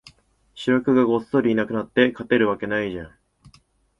[0.55, 3.15] 主力がごっそりいなくなって、勝てるわけないじゃん